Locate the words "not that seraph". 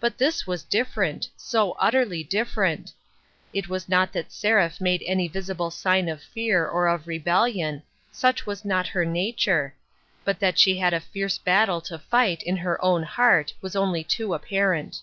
3.86-4.80